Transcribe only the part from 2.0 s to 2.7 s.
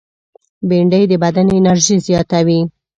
زیاتوي